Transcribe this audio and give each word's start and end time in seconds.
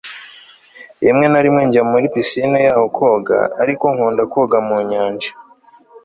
rimwe 1.05 1.25
na 1.29 1.39
rimwe 1.45 1.61
njya 1.67 1.83
muri 1.91 2.05
pisine 2.13 2.59
yaho 2.67 2.85
koga, 2.97 3.39
ariko 3.61 3.85
nkunda 3.93 4.23
koga 4.33 4.57
mu 4.67 4.77
nyanja 4.89 5.29